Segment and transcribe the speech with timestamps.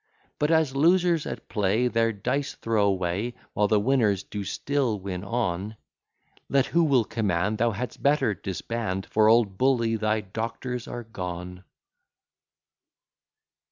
[0.39, 5.23] But as losers at play, Their dice throw away, While the winners do still win
[5.23, 5.75] on;
[6.49, 11.63] Let who will command, Thou hadst better disband, For, old Bully, thy doctors are gone.